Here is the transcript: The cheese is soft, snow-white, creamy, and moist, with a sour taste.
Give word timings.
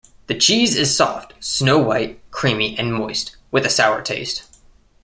The 0.25 0.33
cheese 0.35 0.75
is 0.75 0.95
soft, 0.95 1.35
snow-white, 1.39 2.31
creamy, 2.31 2.75
and 2.75 2.91
moist, 2.91 3.35
with 3.51 3.67
a 3.67 3.69
sour 3.69 4.01
taste. 4.01 4.43